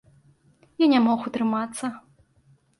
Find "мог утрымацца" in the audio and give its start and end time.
1.09-1.85